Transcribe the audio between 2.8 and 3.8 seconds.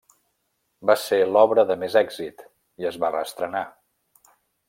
i es va reestrenar.